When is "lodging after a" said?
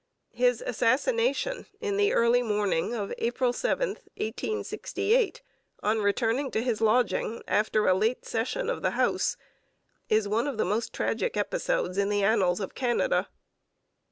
6.81-7.93